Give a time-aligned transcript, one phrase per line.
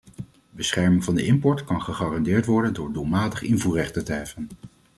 [0.51, 4.47] Bescherming van de import kan gegarandeerd worden door doelmatig invoerrechten te heffen.